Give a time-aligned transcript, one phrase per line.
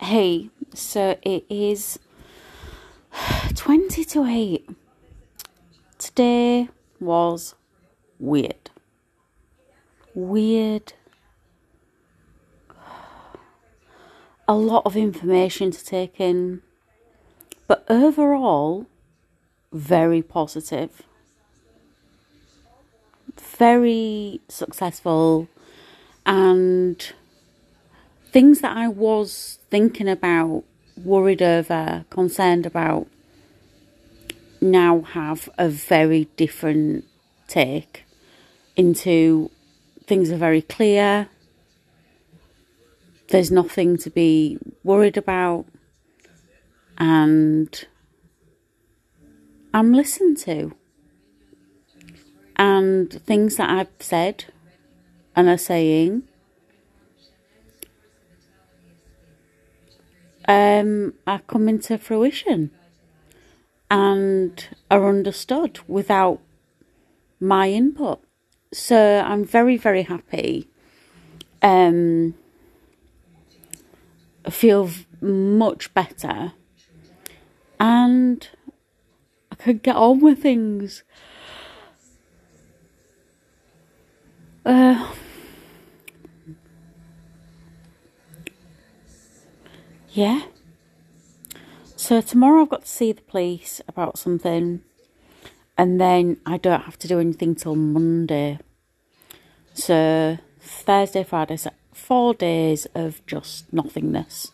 [0.00, 1.98] Hey, so it is
[3.56, 4.70] 20 to 8.
[5.98, 6.68] Today
[7.00, 7.56] was
[8.20, 8.70] weird.
[10.14, 10.92] Weird.
[14.46, 16.62] A lot of information to take in,
[17.66, 18.86] but overall,
[19.72, 21.02] very positive.
[23.36, 25.48] Very successful
[26.24, 27.12] and
[28.38, 30.62] things that I was thinking about,
[30.96, 33.08] worried over, concerned about,
[34.60, 37.04] now have a very different
[37.48, 38.04] take
[38.76, 39.50] into
[40.04, 41.28] things are very clear.
[43.30, 45.64] There's nothing to be worried about,
[46.96, 47.86] and
[49.74, 50.76] I'm listened to.
[52.54, 54.44] And things that I've said
[55.34, 56.22] and are saying
[60.48, 62.70] um, are coming to fruition
[63.90, 66.40] and are understood without
[67.38, 68.20] my input.
[68.72, 70.68] So I'm very, very happy.
[71.62, 72.34] Um,
[74.44, 74.90] I feel
[75.20, 76.52] much better
[77.78, 78.48] and
[79.52, 81.02] I could get on with things.
[84.64, 85.07] Uh,
[90.10, 90.42] Yeah.
[91.96, 94.82] So tomorrow I've got to see the police about something,
[95.76, 98.58] and then I don't have to do anything till Monday.
[99.74, 101.58] So Thursday, Friday,
[101.92, 104.52] four days of just nothingness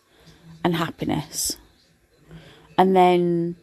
[0.64, 1.56] and happiness.
[2.77, 3.56] And then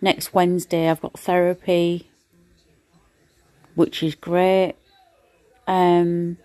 [0.00, 2.10] next Wednesday I've got therapy,
[3.74, 4.74] which is great.
[5.66, 6.38] Um,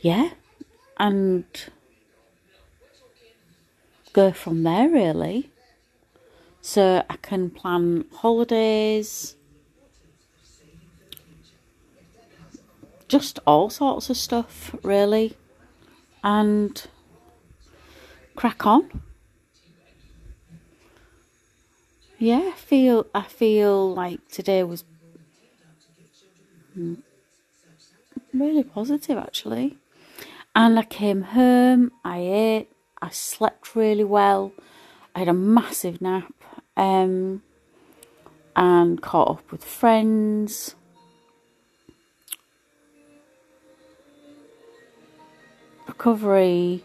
[0.00, 0.30] yeah,
[0.96, 1.44] and
[4.12, 5.50] go from there really.
[6.60, 9.36] So I can plan holidays,
[13.08, 15.36] just all sorts of stuff really,
[16.24, 16.86] and
[18.34, 19.02] crack on.
[22.18, 24.84] Yeah, I feel I feel like today was
[26.76, 26.96] mm,
[28.32, 29.76] really positive actually.
[30.56, 32.70] And I came home, I ate,
[33.02, 34.52] I slept really well.
[35.14, 36.32] I had a massive nap
[36.78, 37.42] um,
[38.56, 40.74] and caught up with friends.
[45.86, 46.84] Recovery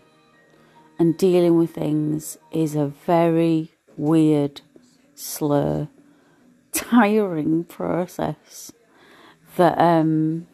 [1.00, 4.60] and dealing with things is a very weird,
[5.16, 5.88] slow,
[6.74, 8.74] tiring process
[9.56, 10.48] that um,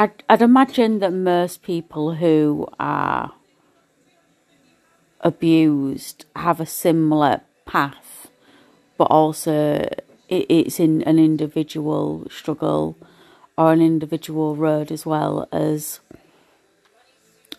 [0.00, 3.34] I'd, I'd imagine that most people who are
[5.20, 8.30] abused have a similar path,
[8.96, 9.90] but also
[10.30, 12.96] it, it's in an individual struggle
[13.58, 16.00] or an individual road as well as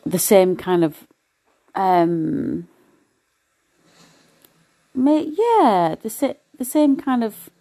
[0.03, 1.05] the same kind of
[1.75, 2.67] um
[4.95, 7.51] yeah the the same kind of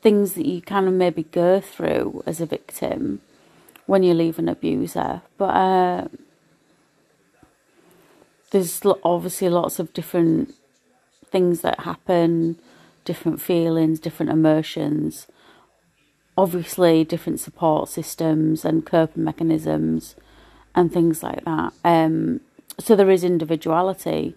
[0.00, 3.20] things that you kind of maybe go through as a victim
[3.92, 5.20] when you leave an abuser.
[5.36, 6.08] But uh,
[8.50, 10.54] there's obviously lots of different
[11.30, 12.58] things that happen,
[13.04, 15.26] different feelings, different emotions.
[16.38, 20.16] Obviously, different support systems and coping mechanisms
[20.74, 21.74] and things like that.
[21.84, 22.40] Um,
[22.78, 24.34] so there is individuality,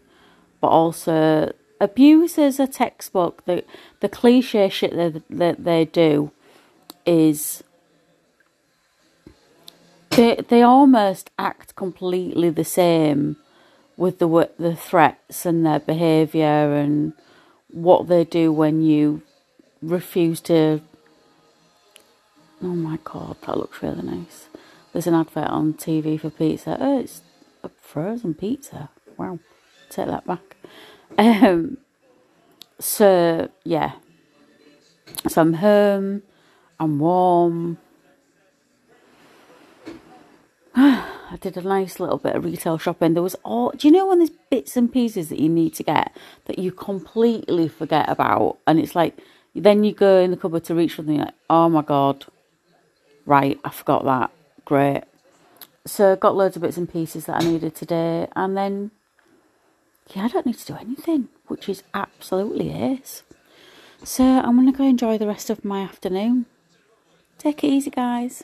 [0.59, 3.45] but also abuse is a textbook.
[3.45, 3.63] The
[4.01, 6.31] the cliche shit that that they do
[7.05, 7.63] is
[10.15, 13.37] they they almost act completely the same
[13.97, 17.13] with the the threats and their behaviour and
[17.69, 19.21] what they do when you
[19.81, 20.81] refuse to.
[22.61, 24.47] Oh my god, that looks really nice.
[24.93, 26.77] There's an advert on TV for pizza.
[26.79, 27.21] Oh, it's
[27.63, 28.89] a frozen pizza.
[29.17, 29.39] Wow,
[29.89, 30.55] take that back.
[31.17, 31.77] Um,
[32.79, 33.93] so yeah,
[35.27, 36.23] so I'm home.
[36.79, 37.77] I'm warm.
[40.77, 43.13] I did a nice little bit of retail shopping.
[43.13, 45.83] There was all, do you know when there's bits and pieces that you need to
[45.83, 48.57] get that you completely forget about?
[48.67, 49.17] And it's like,
[49.55, 52.25] then you go in the cupboard to reach for something like, oh my God,
[53.25, 54.31] right, I forgot that.
[54.65, 55.03] Great.
[55.85, 58.27] So got loads of bits and pieces that I needed today.
[58.35, 58.91] And then,
[60.13, 63.23] yeah, I don't need to do anything, which is absolutely ace.
[64.03, 66.47] So I'm going to go enjoy the rest of my afternoon.
[67.37, 68.43] Take it easy, guys.